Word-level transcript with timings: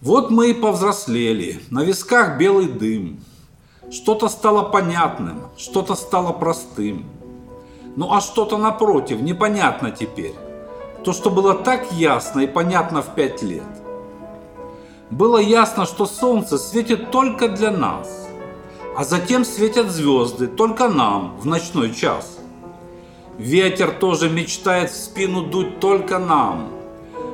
Вот 0.00 0.30
мы 0.30 0.50
и 0.50 0.54
повзрослели, 0.54 1.60
на 1.70 1.82
висках 1.82 2.38
белый 2.38 2.68
дым. 2.68 3.18
Что-то 3.90 4.28
стало 4.28 4.62
понятным, 4.62 5.40
что-то 5.56 5.96
стало 5.96 6.32
простым. 6.32 7.04
Ну 7.96 8.12
а 8.12 8.20
что-то 8.20 8.58
напротив, 8.58 9.20
непонятно 9.20 9.90
теперь. 9.90 10.36
То, 11.02 11.12
что 11.12 11.30
было 11.30 11.52
так 11.52 11.90
ясно 11.90 12.40
и 12.40 12.46
понятно 12.46 13.02
в 13.02 13.12
пять 13.16 13.42
лет. 13.42 13.64
Было 15.10 15.38
ясно, 15.38 15.84
что 15.84 16.06
солнце 16.06 16.58
светит 16.58 17.10
только 17.10 17.48
для 17.48 17.72
нас, 17.72 18.28
а 18.96 19.02
затем 19.02 19.44
светят 19.44 19.90
звезды 19.90 20.46
только 20.46 20.88
нам 20.88 21.36
в 21.40 21.46
ночной 21.46 21.92
час. 21.92 22.38
Ветер 23.36 23.90
тоже 23.90 24.30
мечтает 24.30 24.92
в 24.92 24.96
спину 24.96 25.42
дуть 25.42 25.80
только 25.80 26.20
нам. 26.20 26.68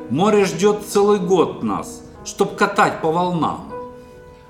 Море 0.09 0.47
ждет 0.47 0.87
целый 0.89 1.19
год 1.19 1.63
нас, 1.63 2.04
чтоб 2.25 2.57
катать 2.57 3.01
по 3.01 3.11
волнам. 3.11 3.71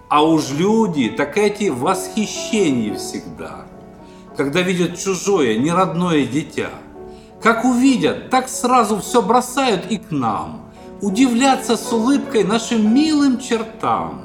А 0.09 0.23
уж 0.23 0.51
люди, 0.51 1.09
так 1.11 1.37
эти 1.37 1.69
в 1.71 1.95
всегда, 1.95 3.67
когда 4.37 4.63
видят 4.63 4.99
чужое, 4.99 5.59
неродное 5.59 6.25
дитя. 6.25 6.71
Как 7.43 7.65
увидят, 7.65 8.31
так 8.31 8.49
сразу 8.49 8.99
все 8.99 9.21
бросают 9.21 9.87
и 9.91 9.99
к 9.99 10.11
нам, 10.11 10.63
удивляться 11.03 11.77
с 11.77 11.93
улыбкой 11.93 12.45
нашим 12.45 12.95
милым 12.95 13.39
чертам. 13.39 14.23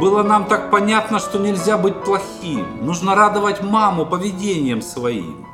Было 0.00 0.22
нам 0.22 0.44
так 0.46 0.70
понятно, 0.70 1.18
что 1.18 1.38
нельзя 1.38 1.78
быть 1.78 2.04
плохим, 2.04 2.84
нужно 2.84 3.14
радовать 3.14 3.62
маму 3.62 4.04
поведением 4.04 4.82
своим. 4.82 5.46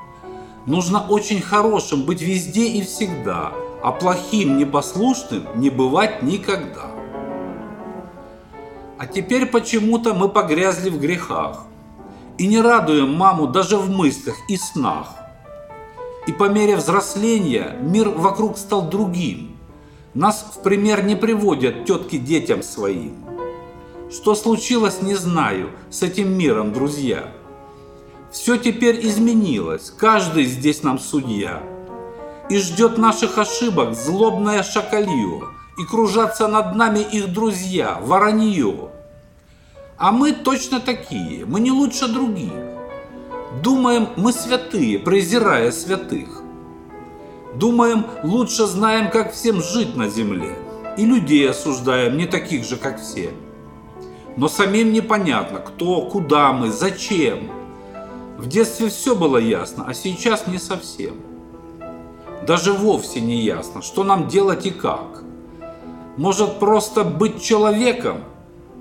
Нужно 0.67 1.07
очень 1.07 1.41
хорошим 1.41 2.03
быть 2.03 2.21
везде 2.21 2.67
и 2.67 2.83
всегда, 2.83 3.53
а 3.83 3.91
плохим, 3.93 4.57
непослушным 4.59 5.47
не 5.57 5.69
бывать 5.69 6.23
никогда. 6.23 6.91
А 8.99 9.07
теперь 9.07 9.47
почему-то 9.47 10.15
мы 10.15 10.29
погрязли 10.29 10.89
в 10.89 11.01
грехах 11.01 11.65
и 12.39 12.47
не 12.47 12.61
радуем 12.61 13.13
маму 13.15 13.49
даже 13.49 13.77
в 13.77 13.91
мыслях 13.91 14.37
и 14.49 14.57
снах. 14.57 15.09
И 16.29 16.33
по 16.33 16.49
мере 16.49 16.77
взросления 16.77 17.77
мир 17.81 18.09
вокруг 18.11 18.57
стал 18.57 18.89
другим. 18.89 19.57
Нас 20.15 20.47
в 20.55 20.63
пример 20.63 21.05
не 21.05 21.17
приводят 21.17 21.85
тетки 21.85 22.19
детям 22.19 22.63
своим. 22.63 23.17
Что 24.11 24.37
случилось, 24.37 25.03
не 25.03 25.17
знаю, 25.17 25.71
с 25.91 26.03
этим 26.03 26.37
миром, 26.37 26.73
друзья. 26.73 27.33
Все 28.31 28.57
теперь 28.57 29.05
изменилось, 29.05 29.91
каждый 29.91 30.45
здесь 30.45 30.83
нам 30.83 30.99
судья. 30.99 31.63
И 32.53 32.59
ждет 32.59 32.99
наших 32.99 33.39
ошибок 33.39 33.95
злобное 33.95 34.63
шакалье, 34.63 35.41
и 35.79 35.85
кружатся 35.87 36.49
над 36.49 36.77
нами 36.77 36.99
их 36.99 37.33
друзья, 37.33 37.99
воронье. 38.03 38.91
А 39.97 40.13
мы 40.13 40.33
точно 40.33 40.79
такие, 40.79 41.47
мы 41.47 41.61
не 41.61 41.71
лучше 41.71 42.09
других. 42.09 42.53
Думаем, 43.63 44.11
мы 44.17 44.35
святые, 44.35 44.99
презирая 44.99 45.73
святых. 45.73 46.43
Думаем, 47.55 48.05
лучше 48.23 48.67
знаем, 48.67 49.11
как 49.11 49.33
всем 49.33 49.63
жить 49.63 49.97
на 49.97 50.11
земле. 50.11 50.55
И 50.99 51.07
людей 51.07 51.49
осуждаем, 51.49 52.19
не 52.19 52.27
таких 52.27 52.67
же, 52.67 52.77
как 52.77 53.01
все. 53.01 53.31
Но 54.37 54.49
самим 54.49 54.93
непонятно, 54.93 55.59
кто, 55.59 56.03
куда 56.03 56.53
мы, 56.53 56.71
зачем. 56.71 57.51
В 58.37 58.47
детстве 58.47 58.91
все 58.91 59.17
было 59.17 59.39
ясно, 59.39 59.87
а 59.89 59.95
сейчас 59.95 60.47
не 60.47 60.59
совсем. 60.59 61.32
Даже 62.47 62.73
вовсе 62.73 63.21
не 63.21 63.41
ясно, 63.41 63.83
что 63.83 64.03
нам 64.03 64.27
делать 64.27 64.67
и 64.67 64.71
как. 64.71 65.23
Может 66.17 66.59
просто 66.59 67.05
быть 67.05 67.43
человеком, 67.43 68.25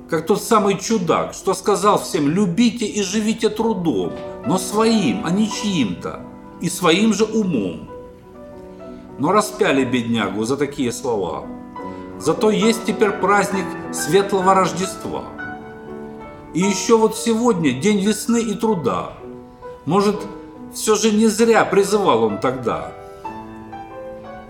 как 0.10 0.26
тот 0.26 0.42
самый 0.42 0.78
чудак, 0.80 1.34
что 1.34 1.54
сказал 1.54 2.00
всем 2.00 2.28
«любите 2.28 2.86
и 2.86 3.02
живите 3.04 3.50
трудом, 3.50 4.14
но 4.46 4.58
своим, 4.58 5.22
а 5.26 5.32
не 5.32 5.48
чьим-то, 5.50 6.22
и 6.60 6.70
своим 6.70 7.14
же 7.14 7.24
умом». 7.24 7.88
Но 9.20 9.32
распяли 9.32 9.86
беднягу 9.86 10.44
за 10.44 10.58
такие 10.58 10.92
слова. 10.92 11.46
Зато 12.20 12.50
есть 12.50 12.86
теперь 12.86 13.12
праздник 13.12 13.66
Светлого 13.94 14.56
Рождества. 14.56 15.24
И 16.56 16.60
еще 16.60 16.98
вот 16.98 17.16
сегодня 17.16 17.72
день 17.72 18.00
весны 18.00 18.42
и 18.42 18.56
труда. 18.56 19.14
Может, 19.86 20.20
все 20.74 20.96
же 20.96 21.12
не 21.12 21.28
зря 21.28 21.64
призывал 21.64 22.24
он 22.24 22.40
тогда. 22.40 22.92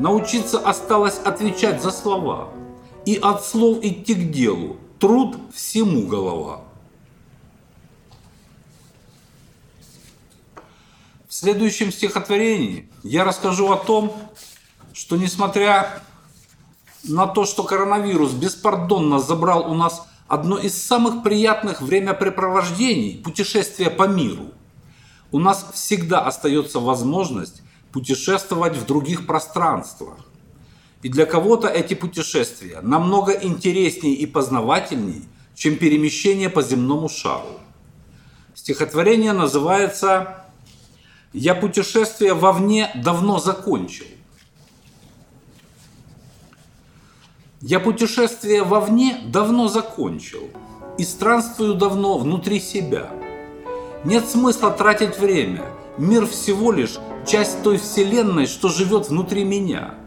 Научиться 0.01 0.57
осталось 0.57 1.19
отвечать 1.19 1.79
за 1.79 1.91
слова 1.91 2.49
и 3.05 3.17
от 3.17 3.45
слов 3.45 3.83
идти 3.83 4.15
к 4.15 4.31
делу, 4.31 4.77
Труд 4.99 5.37
всему 5.53 6.07
голова. 6.07 6.61
В 11.27 11.33
следующем 11.35 11.91
стихотворении 11.91 12.89
я 13.03 13.23
расскажу 13.23 13.71
о 13.71 13.77
том, 13.77 14.11
что 14.91 15.17
несмотря 15.17 16.01
на 17.03 17.27
то, 17.27 17.45
что 17.45 17.63
коронавирус 17.63 18.31
беспардонно 18.31 19.19
забрал 19.19 19.71
у 19.71 19.75
нас 19.75 20.07
одно 20.27 20.57
из 20.57 20.81
самых 20.81 21.21
приятных 21.21 21.79
времяпрепровождений– 21.79 23.21
путешествия 23.23 23.91
по 23.91 24.07
миру, 24.07 24.45
у 25.31 25.37
нас 25.37 25.63
всегда 25.75 26.21
остается 26.21 26.79
возможность 26.79 27.61
путешествовать 27.91 28.75
в 28.75 28.85
других 28.85 29.27
пространствах, 29.27 30.17
и 31.01 31.09
для 31.09 31.25
кого-то 31.25 31.67
эти 31.67 31.93
путешествия 31.93 32.79
намного 32.81 33.31
интереснее 33.31 34.13
и 34.13 34.25
познавательнее, 34.25 35.23
чем 35.55 35.75
перемещение 35.77 36.49
по 36.49 36.61
земному 36.61 37.09
шару. 37.09 37.59
Стихотворение 38.53 39.33
называется 39.33 40.45
«Я 41.33 41.55
путешествие 41.55 42.33
вовне 42.33 42.91
давно 42.95 43.39
закончил». 43.39 44.05
Я 47.61 47.79
путешествие 47.79 48.63
вовне 48.63 49.21
давно 49.27 49.67
закончил 49.67 50.49
и 50.97 51.03
странствую 51.03 51.75
давно 51.75 52.17
внутри 52.17 52.59
себя. 52.59 53.11
Нет 54.03 54.27
смысла 54.27 54.71
тратить 54.71 55.19
время. 55.19 55.65
Мир 55.99 56.25
всего 56.25 56.71
лишь 56.71 56.97
часть 57.25 57.63
той 57.63 57.77
вселенной, 57.77 58.47
что 58.47 58.69
живет 58.69 59.09
внутри 59.09 59.43
меня– 59.43 59.95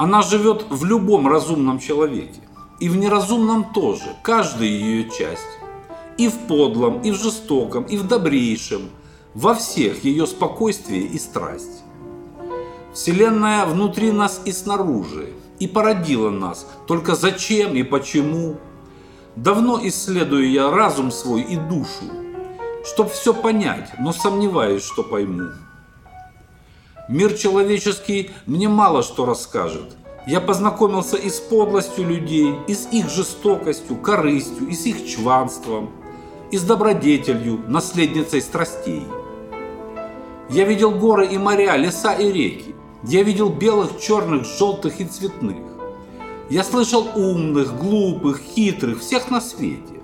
она 0.00 0.22
живет 0.22 0.64
в 0.70 0.86
любом 0.86 1.28
разумном 1.28 1.78
человеке. 1.78 2.40
И 2.78 2.88
в 2.88 2.96
неразумном 2.96 3.74
тоже, 3.74 4.16
каждая 4.22 4.66
ее 4.66 5.10
часть. 5.10 5.42
И 6.16 6.28
в 6.28 6.38
подлом, 6.48 7.02
и 7.02 7.10
в 7.10 7.16
жестоком, 7.16 7.84
и 7.84 7.98
в 7.98 8.08
добрейшем. 8.08 8.88
Во 9.34 9.52
всех 9.52 10.02
ее 10.02 10.26
спокойствие 10.26 11.02
и 11.02 11.18
страсть. 11.18 11.82
Вселенная 12.94 13.66
внутри 13.66 14.10
нас 14.10 14.40
и 14.46 14.52
снаружи. 14.52 15.34
И 15.58 15.66
породила 15.66 16.30
нас. 16.30 16.66
Только 16.86 17.14
зачем 17.14 17.74
и 17.74 17.82
почему? 17.82 18.56
Давно 19.36 19.78
исследую 19.82 20.50
я 20.50 20.70
разум 20.70 21.10
свой 21.10 21.42
и 21.42 21.56
душу, 21.56 22.06
чтоб 22.86 23.12
все 23.12 23.34
понять, 23.34 23.90
но 23.98 24.14
сомневаюсь, 24.14 24.82
что 24.82 25.02
пойму. 25.02 25.50
Мир 27.10 27.34
человеческий 27.34 28.30
мне 28.46 28.68
мало 28.68 29.02
что 29.02 29.26
расскажет. 29.26 29.96
Я 30.28 30.40
познакомился 30.40 31.16
и 31.16 31.28
с 31.28 31.40
подлостью 31.40 32.06
людей, 32.06 32.54
и 32.68 32.74
с 32.74 32.86
их 32.92 33.10
жестокостью, 33.10 33.96
корыстью, 33.96 34.68
и 34.68 34.74
с 34.74 34.86
их 34.86 35.08
чванством, 35.08 35.90
и 36.52 36.56
с 36.56 36.62
добродетелью, 36.62 37.64
наследницей 37.66 38.40
страстей. 38.40 39.02
Я 40.50 40.64
видел 40.64 40.92
горы 40.92 41.26
и 41.26 41.36
моря, 41.36 41.76
леса 41.76 42.12
и 42.12 42.30
реки. 42.30 42.76
Я 43.02 43.24
видел 43.24 43.48
белых, 43.48 43.98
черных, 44.00 44.44
желтых 44.44 45.00
и 45.00 45.04
цветных. 45.04 45.66
Я 46.48 46.62
слышал 46.62 47.08
умных, 47.16 47.76
глупых, 47.76 48.40
хитрых, 48.54 49.00
всех 49.00 49.32
на 49.32 49.40
свете. 49.40 50.00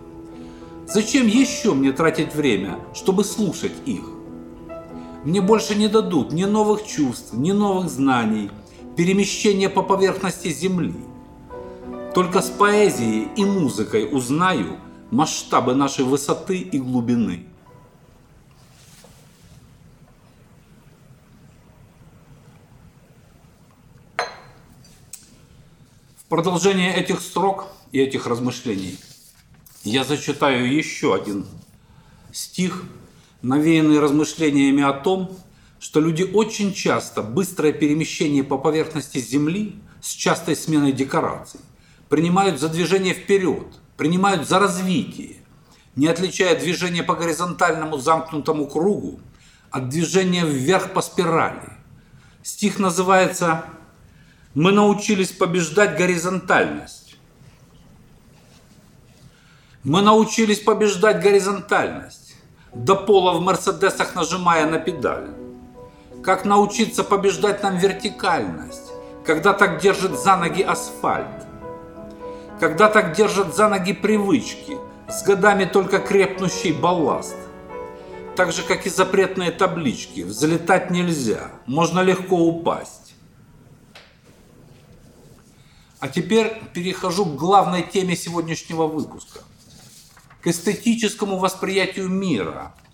Зачем 0.89 1.29
еще 1.29 1.73
мне 1.73 1.93
тратить 1.93 2.35
время, 2.35 2.81
чтобы 2.95 3.23
слушать 3.23 3.75
их? 3.85 4.16
Мне 5.27 5.41
больше 5.41 5.75
не 5.75 5.89
дадут 5.89 6.31
ни 6.31 6.45
новых 6.45 6.87
чувств, 6.87 7.33
ни 7.33 7.51
новых 7.51 7.91
знаний, 7.91 8.49
перемещения 8.97 9.69
по 9.69 9.83
поверхности 9.83 10.53
Земли. 10.53 10.95
Только 12.15 12.41
с 12.41 12.49
поэзией 12.49 13.31
и 13.35 13.45
музыкой 13.45 14.09
узнаю 14.09 14.79
масштабы 15.11 15.75
нашей 15.75 16.05
высоты 16.05 16.59
и 16.59 16.79
глубины. 16.79 17.45
В 26.19 26.29
продолжение 26.29 26.95
этих 26.95 27.21
строк 27.21 27.67
и 27.91 27.99
этих 27.99 28.29
размышлений 28.29 28.97
я 29.83 30.05
зачитаю 30.05 30.73
еще 30.73 31.17
один 31.17 31.47
стих 32.31 32.85
навеянный 33.43 34.01
размышлениями 34.01 34.83
о 34.83 34.93
том, 34.93 35.37
что 35.79 36.01
люди 36.01 36.23
очень 36.23 36.73
часто 36.73 37.23
быстрое 37.23 37.73
перемещение 37.73 38.43
по 38.43 38.59
поверхности 38.59 39.19
Земли 39.19 39.77
с 40.01 40.11
частой 40.11 40.57
сменой 40.57 40.93
декораций 40.93 41.61
принимают 42.09 42.61
за 42.61 42.69
движение 42.69 43.15
вперед, 43.15 43.67
принимают 43.97 44.49
за 44.49 44.59
развитие, 44.59 45.37
не 45.97 46.07
отличая 46.07 46.59
движение 46.59 47.03
по 47.03 47.15
горизонтальному 47.15 47.99
замкнутому 47.99 48.67
кругу 48.67 49.21
от 49.71 49.89
движения 49.89 50.45
вверх 50.45 50.93
по 50.93 51.03
спирали. 51.03 51.73
Стих 52.43 52.79
называется 52.79 53.65
«Мы 54.55 54.73
научились 54.73 55.31
побеждать 55.31 55.99
горизонтальность». 55.99 57.07
Мы 59.83 60.03
научились 60.03 60.59
побеждать 60.59 61.23
горизонтальность, 61.23 62.26
до 62.85 62.95
пола 62.95 63.33
в 63.33 63.41
Мерседесах 63.41 64.15
нажимая 64.15 64.67
на 64.67 64.79
педаль. 64.79 65.31
Как 66.23 66.45
научиться 66.45 67.05
побеждать 67.05 67.63
нам 67.63 67.79
вертикальность, 67.79 68.93
когда 69.25 69.53
так 69.53 69.81
держит 69.81 70.19
за 70.19 70.37
ноги 70.37 70.63
асфальт? 70.63 71.47
Когда 72.61 72.89
так 72.89 73.15
держат 73.15 73.55
за 73.55 73.69
ноги 73.69 73.93
привычки, 73.93 74.77
с 75.09 75.23
годами 75.23 75.65
только 75.65 75.99
крепнущий 75.99 76.73
балласт? 76.73 77.37
Так 78.35 78.53
же, 78.53 78.63
как 78.63 78.87
и 78.87 78.91
запретные 78.91 79.51
таблички, 79.51 80.21
взлетать 80.21 80.91
нельзя, 80.91 81.51
можно 81.67 82.01
легко 82.01 82.37
упасть. 82.37 83.15
А 85.99 86.09
теперь 86.09 86.63
перехожу 86.75 87.25
к 87.25 87.37
главной 87.37 87.83
теме 87.83 88.15
сегодняшнего 88.15 88.87
выпуска. 88.87 89.41
Эстетическому 90.47 91.39
восприятию 91.39 92.09
мира– 92.09 92.75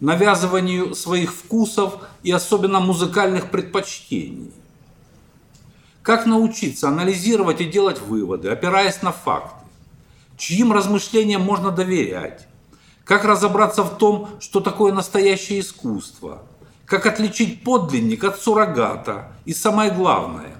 навязыванию 0.00 0.94
своих 0.94 1.32
вкусов 1.32 1.98
и 2.22 2.30
особенно 2.30 2.80
музыкальных 2.80 3.50
предпочтений. 3.50 4.52
Как 6.02 6.26
научиться 6.26 6.88
анализировать 6.88 7.60
и 7.60 7.66
делать 7.66 8.00
выводы, 8.00 8.48
опираясь 8.48 9.02
на 9.02 9.12
факты? 9.12 9.66
Чьим 10.36 10.72
размышлениям 10.72 11.42
можно 11.42 11.70
доверять? 11.70 12.46
Как 13.04 13.24
разобраться 13.24 13.82
в 13.82 13.98
том, 13.98 14.28
что 14.40 14.60
такое 14.60 14.92
настоящее 14.92 15.60
искусство? 15.60 16.42
Как 16.86 17.04
отличить 17.06 17.64
подлинник 17.64 18.24
от 18.24 18.40
суррогата? 18.40 19.32
И 19.44 19.52
самое 19.52 19.90
главное, 19.90 20.54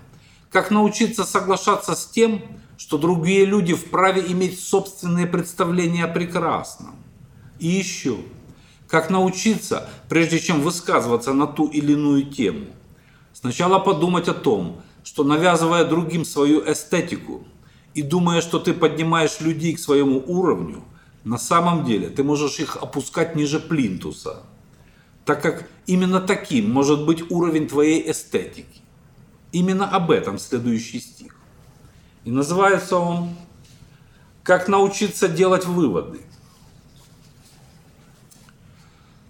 как 0.50 0.70
научиться 0.70 1.25
соглашаться 1.25 1.94
с 1.94 2.06
тем, 2.06 2.43
что 2.79 2.97
другие 2.97 3.45
люди 3.45 3.75
вправе 3.75 4.23
иметь 4.33 4.59
собственные 4.59 5.27
представления 5.27 6.05
о 6.05 6.09
прекрасном? 6.09 6.97
И 7.59 7.67
еще– 7.67 8.17
как 8.89 9.11
научиться, 9.11 9.89
прежде 10.09 10.41
чем 10.41 10.63
высказываться 10.63 11.35
на 11.35 11.47
ту 11.47 11.69
или 11.69 11.93
иную 11.93 12.25
тему? 12.25 12.67
Сначала 13.35 13.79
подумать 13.79 14.29
о 14.29 14.35
том, 14.35 14.81
что 15.05 15.25
навязывая 15.25 15.85
другим 15.85 16.25
свою 16.25 16.61
эстетику 16.61 17.47
и 17.93 18.01
думая, 18.01 18.41
что 18.41 18.59
ты 18.59 18.73
поднимаешь 18.73 19.41
людей 19.41 19.75
к 19.75 19.79
своему 19.79 20.25
уровню, 20.27 20.83
на 21.23 21.37
самом 21.37 21.85
деле 21.85 22.09
ты 22.09 22.25
можешь 22.25 22.61
их 22.61 22.77
опускать 22.77 23.37
ниже 23.37 23.61
плинтуса, 23.61 24.43
так 25.27 25.43
как 25.43 25.69
именно 25.87 26.21
таким 26.21 26.71
может 26.71 27.05
быть 27.05 27.31
уровень 27.31 27.69
твоей 27.69 28.11
эстетики. 28.11 28.81
Именно 29.53 29.91
об 29.91 30.11
этом 30.11 30.39
следующий 30.39 31.01
стих. 31.01 31.38
И 32.29 32.31
называется 32.31 32.99
он 32.99 33.31
«Как 34.43 34.69
научиться 34.69 35.29
делать 35.29 35.65
выводы». 35.65 36.21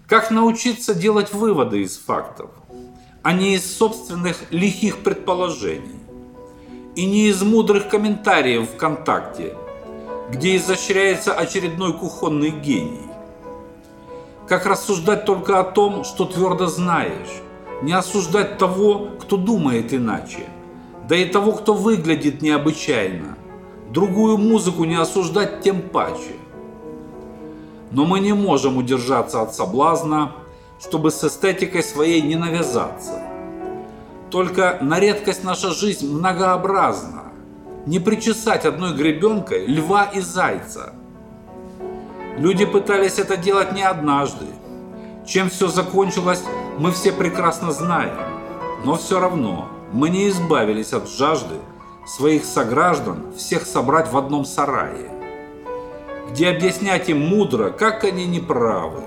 Как 0.05 0.31
научиться 0.31 0.93
делать 0.93 1.33
выводы 1.33 1.83
из 1.83 1.97
фактов, 1.97 2.49
а 3.23 3.31
не 3.31 3.55
из 3.55 3.77
собственных 3.77 4.51
лихих 4.51 4.97
предположений? 4.97 6.01
И 6.97 7.05
не 7.05 7.29
из 7.29 7.41
мудрых 7.41 7.87
комментариев 7.87 8.69
ВКонтакте, 8.71 9.55
где 10.29 10.57
изощряется 10.57 11.33
очередной 11.33 11.97
кухонный 11.97 12.49
гений. 12.49 13.07
Как 14.45 14.65
рассуждать 14.65 15.23
только 15.23 15.61
о 15.61 15.63
том, 15.63 16.03
что 16.03 16.25
твердо 16.25 16.67
знаешь, 16.67 17.41
не 17.81 17.93
осуждать 17.93 18.57
того, 18.57 19.11
кто 19.21 19.37
думает 19.37 19.93
иначе, 19.93 20.49
да 21.09 21.17
и 21.17 21.25
того, 21.25 21.51
кто 21.51 21.73
выглядит 21.73 22.41
необычайно, 22.41 23.37
другую 23.89 24.37
музыку 24.37 24.85
не 24.85 24.95
осуждать 24.95 25.61
тем 25.61 25.81
паче– 25.81 26.35
но 27.91 28.05
мы 28.05 28.19
не 28.19 28.33
можем 28.33 28.77
удержаться 28.77 29.41
от 29.41 29.55
соблазна, 29.55 30.33
чтобы 30.79 31.11
с 31.11 31.23
эстетикой 31.23 31.83
своей 31.83 32.21
не 32.21 32.35
навязаться. 32.35 33.21
Только 34.29 34.77
на 34.81 34.99
редкость 34.99 35.43
наша 35.43 35.71
жизнь 35.71 36.11
многообразна. 36.11 37.23
Не 37.85 37.99
причесать 37.99 38.65
одной 38.65 38.93
гребенкой 38.93 39.65
льва 39.65 40.03
и 40.03 40.19
зайца. 40.19 40.93
Люди 42.37 42.65
пытались 42.65 43.17
это 43.17 43.37
делать 43.37 43.73
не 43.73 43.81
однажды. 43.81 44.45
Чем 45.25 45.49
все 45.49 45.67
закончилось, 45.67 46.43
мы 46.77 46.91
все 46.91 47.11
прекрасно 47.11 47.71
знаем. 47.71 48.15
Но 48.85 48.95
все 48.95 49.19
равно 49.19 49.67
мы 49.91 50.09
не 50.09 50.29
избавились 50.29 50.93
от 50.93 51.09
жажды 51.09 51.55
своих 52.07 52.45
сограждан 52.45 53.33
всех 53.35 53.65
собрать 53.65 54.11
в 54.11 54.17
одном 54.17 54.45
сарае 54.45 55.19
где 56.31 56.49
объяснять 56.49 57.09
им 57.09 57.21
мудро, 57.21 57.71
как 57.71 58.03
они 58.03 58.25
неправы, 58.25 59.01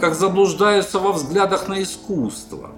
как 0.00 0.14
заблуждаются 0.14 0.98
во 0.98 1.12
взглядах 1.12 1.68
на 1.68 1.82
искусство, 1.82 2.70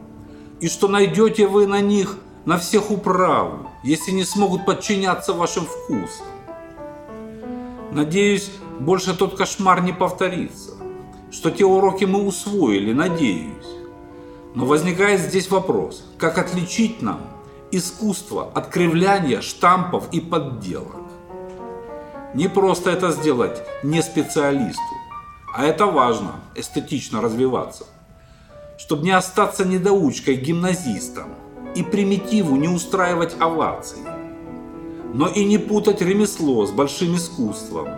и 0.61 0.69
что 0.69 0.89
найдете 0.89 1.47
вы 1.47 1.67
на 1.67 1.81
них 1.81 2.17
на 2.45 2.59
всех 2.59 2.91
управу, 2.91 3.71
если 3.83 4.13
не 4.13 4.25
смогут 4.25 4.65
подчиняться 4.65 5.33
вашим 5.33 5.65
вкусам. 5.65 6.27
Надеюсь, 7.93 8.51
больше 8.81 9.17
тот 9.17 9.37
кошмар 9.37 9.83
не 9.83 9.93
повторится, 9.93 10.73
что 11.31 11.51
те 11.51 11.65
уроки 11.65 12.05
мы 12.05 12.25
усвоили, 12.25 12.93
надеюсь. 12.93 13.53
Но 14.55 14.65
возникает 14.65 15.21
здесь 15.21 15.51
вопрос, 15.51 16.05
как 16.19 16.39
отличить 16.39 17.03
нам 17.03 17.21
искусство 17.71 18.51
от 18.55 18.69
кривляния, 18.69 19.41
штампов 19.41 20.09
и 20.13 20.21
подделок. 20.21 20.97
Не 22.35 22.49
просто 22.49 22.91
это 22.91 23.13
сделать 23.13 23.63
не 23.83 24.03
специалисту, 24.03 24.83
а 25.55 25.65
это 25.65 25.87
важно, 25.87 26.33
эстетично 26.55 27.21
развиваться. 27.21 27.85
Чтобы 28.79 29.05
не 29.05 29.11
остаться 29.11 29.65
недоучкой 29.65 30.37
гимназистом 30.37 31.29
и 31.75 31.83
примитиву 31.83 32.57
не 32.57 32.69
устраивать 32.69 33.37
овации. 33.41 34.07
Но 35.15 35.29
и 35.29 35.45
не 35.45 35.57
путать 35.57 36.03
ремесло 36.03 36.67
с 36.67 36.71
большим 36.71 37.17
искусством, 37.17 37.89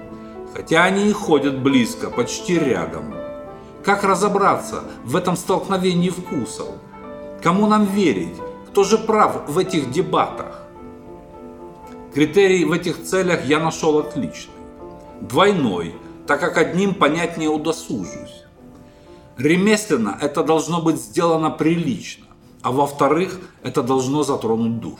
хотя 0.54 0.84
они 0.84 1.08
и 1.08 1.12
ходят 1.12 1.58
близко, 1.58 2.10
почти 2.10 2.58
рядом. 2.58 3.14
Как 3.84 4.04
разобраться 4.04 4.84
в 5.04 5.16
этом 5.16 5.36
столкновении 5.36 6.10
вкусов? 6.10 6.68
Кому 7.42 7.66
нам 7.66 7.86
верить? 7.86 8.36
Кто 8.68 8.84
же 8.84 8.98
прав 8.98 9.48
в 9.48 9.56
этих 9.56 9.90
дебатах? 9.90 10.62
Критерий 12.12 12.64
в 12.64 12.72
этих 12.72 13.02
целях 13.02 13.46
я 13.46 13.60
нашел 13.60 13.98
отличный. 13.98 14.54
Двойной, 15.22 15.94
так 16.26 16.38
как 16.40 16.58
одним 16.58 16.94
понятнее 16.94 17.48
удосужусь. 17.48 18.44
Ремесленно 19.38 20.18
это 20.20 20.44
должно 20.44 20.82
быть 20.82 20.96
сделано 20.96 21.50
прилично, 21.50 22.26
а 22.60 22.70
во-вторых, 22.70 23.40
это 23.62 23.82
должно 23.82 24.22
затронуть 24.22 24.80
душу. 24.80 24.98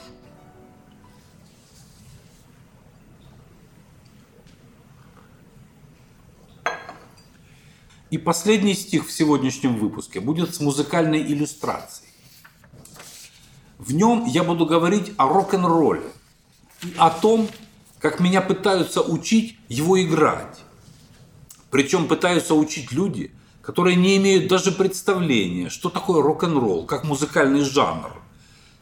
И 8.10 8.16
последний 8.16 8.74
стих 8.74 9.06
в 9.06 9.12
сегодняшнем 9.12 9.76
выпуске 9.76 10.20
будет 10.20 10.54
с 10.54 10.60
музыкальной 10.60 11.20
иллюстрацией. 11.20 12.07
В 13.78 13.94
нем 13.94 14.24
я 14.26 14.42
буду 14.42 14.66
говорить 14.66 15.12
о 15.16 15.28
рок-н-ролле, 15.28 16.02
и 16.82 16.92
о 16.96 17.10
том, 17.10 17.48
как 18.00 18.18
меня 18.18 18.40
пытаются 18.40 19.02
учить 19.02 19.56
его 19.68 20.02
играть. 20.02 20.58
Причем 21.70 22.08
пытаются 22.08 22.54
учить 22.54 22.90
люди, 22.90 23.30
которые 23.62 23.94
не 23.94 24.16
имеют 24.16 24.48
даже 24.48 24.72
представления, 24.72 25.68
что 25.68 25.90
такое 25.90 26.22
рок-н-ролл, 26.22 26.86
как 26.86 27.04
музыкальный 27.04 27.60
жанр, 27.60 28.10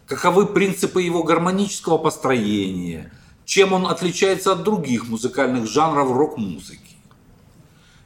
каковы 0.06 0.46
принципы 0.46 1.02
его 1.02 1.24
гармонического 1.24 1.98
построения, 1.98 3.12
чем 3.44 3.74
он 3.74 3.86
отличается 3.86 4.52
от 4.52 4.62
других 4.62 5.08
музыкальных 5.08 5.68
жанров 5.68 6.10
рок-музыки. 6.10 6.96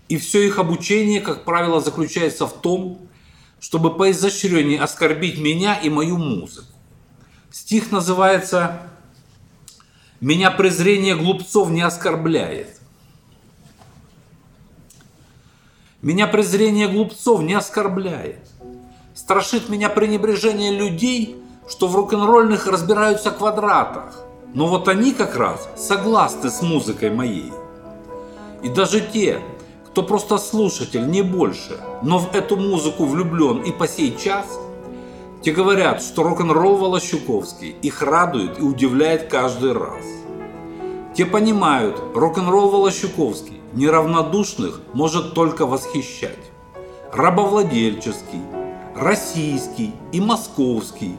И 0.09 0.16
все 0.16 0.44
их 0.44 0.59
обучение, 0.59 1.20
как 1.20 1.44
правило, 1.44 1.80
заключается 1.80 2.49
в 2.49 2.61
том, 2.61 2.99
чтобы 3.61 3.94
по 3.94 4.11
изощрении 4.11 4.76
оскорбить 4.76 5.38
меня 5.38 5.76
и 5.76 5.88
мою 5.88 6.16
музыку. 6.16 6.80
Стих 7.50 7.90
называется 7.90 8.80
меня 10.21 10.50
презрение 10.50 11.16
глупцов 11.16 11.71
не 11.71 11.80
оскорбляет. 11.80 12.78
Меня 16.02 16.26
презрение 16.26 16.88
глупцов 16.88 17.40
не 17.42 17.54
оскорбляет. 17.54 18.38
Страшит 19.14 19.69
меня 19.69 19.88
пренебрежение 19.88 20.78
людей, 20.78 21.37
что 21.69 21.88
в 21.88 21.97
рок-н-ролльных 21.97 22.66
разбираются 22.66 23.30
квадратах, 23.30 24.25
Но 24.54 24.66
вот 24.66 24.88
они 24.88 25.12
как 25.12 25.37
раз 25.37 25.69
согласны 25.76 26.50
с 26.50 26.61
музыкой 26.62 27.11
моей. 27.11 27.52
И 28.62 28.69
даже 28.69 29.00
те, 29.00 29.40
кто 29.87 30.02
просто 30.02 30.38
слушатель, 30.38 31.09
не 31.09 31.23
больше, 31.23 31.80
но 32.02 32.19
в 32.19 32.35
эту 32.35 32.57
музыку 32.57 33.07
влюблен 33.07 33.62
и 33.62 33.73
по 33.73 33.88
сей 33.88 34.16
час, 34.16 34.47
те 35.42 35.52
говорят, 35.52 36.02
что 36.02 36.23
рок-н-ролл 36.23 36.76
Волощуковский 36.76 37.70
их 37.82 38.02
радует 38.02 38.59
и 38.59 38.62
удивляет 38.62 39.28
каждый 39.28 39.73
раз. 39.73 40.04
Те 41.14 41.25
понимают, 41.25 42.00
рок-н-ролл 42.14 42.70
Волощуковский 42.70 43.61
неравнодушных 43.73 44.82
может 44.92 45.35
только 45.35 45.66
восхищать. 45.66 46.38
Рабовладельческий, 47.12 48.42
российский 48.94 49.92
и 50.12 50.20
московский, 50.20 51.16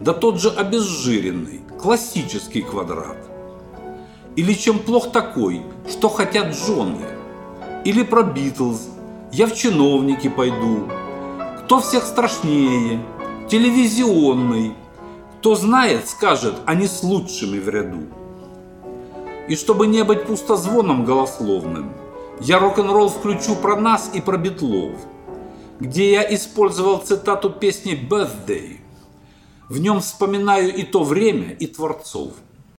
да 0.00 0.12
тот 0.12 0.40
же 0.40 0.50
обезжиренный, 0.50 1.60
классический 1.80 2.62
квадрат. 2.62 3.18
Или 4.36 4.52
чем 4.52 4.80
плох 4.80 5.12
такой, 5.12 5.62
что 5.88 6.08
хотят 6.08 6.54
жены. 6.54 7.06
Или 7.84 8.02
про 8.02 8.22
Битлз, 8.22 8.88
я 9.32 9.46
в 9.46 9.54
чиновники 9.54 10.28
пойду. 10.28 10.88
Кто 11.64 11.80
всех 11.80 12.04
страшнее, 12.04 13.00
телевизионный. 13.48 14.74
Кто 15.38 15.54
знает, 15.54 16.08
скажет, 16.08 16.54
они 16.66 16.86
с 16.86 17.02
лучшими 17.02 17.58
в 17.58 17.68
ряду. 17.68 18.06
И 19.48 19.56
чтобы 19.56 19.86
не 19.86 20.02
быть 20.04 20.24
пустозвоном 20.24 21.04
голословным, 21.04 21.92
я 22.40 22.58
рок-н-ролл 22.58 23.08
включу 23.08 23.54
про 23.54 23.76
нас 23.76 24.10
и 24.14 24.20
про 24.20 24.38
Битлов, 24.38 24.92
где 25.80 26.12
я 26.12 26.34
использовал 26.34 26.98
цитату 26.98 27.50
песни 27.50 27.92
«Birthday». 27.92 28.78
В 29.68 29.78
нем 29.78 30.00
вспоминаю 30.00 30.74
и 30.74 30.82
то 30.82 31.04
время, 31.04 31.52
и 31.52 31.66
творцов– 31.66 32.32